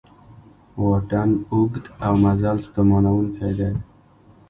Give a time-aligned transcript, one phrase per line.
[0.83, 3.71] واټن اوږد او مزل ستومانوونکی دی